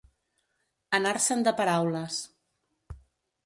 [0.99, 2.19] Anar-se'n de paraules.